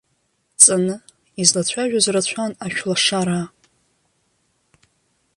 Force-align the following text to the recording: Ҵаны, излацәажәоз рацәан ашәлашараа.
Ҵаны, 0.61 0.95
излацәажәоз 1.41 2.05
рацәан 2.13 2.51
ашәлашараа. 2.65 3.45